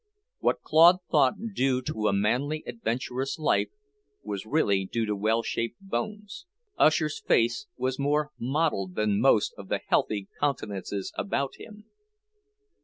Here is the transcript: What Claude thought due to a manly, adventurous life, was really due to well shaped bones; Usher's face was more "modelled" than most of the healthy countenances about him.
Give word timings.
What 0.39 0.63
Claude 0.63 0.97
thought 1.11 1.35
due 1.53 1.79
to 1.83 2.07
a 2.07 2.11
manly, 2.11 2.63
adventurous 2.65 3.37
life, 3.37 3.69
was 4.23 4.47
really 4.47 4.83
due 4.87 5.05
to 5.05 5.15
well 5.15 5.43
shaped 5.43 5.77
bones; 5.79 6.47
Usher's 6.75 7.21
face 7.21 7.67
was 7.77 7.99
more 7.99 8.31
"modelled" 8.39 8.95
than 8.95 9.21
most 9.21 9.53
of 9.59 9.67
the 9.67 9.81
healthy 9.89 10.27
countenances 10.39 11.13
about 11.19 11.57
him. 11.59 11.85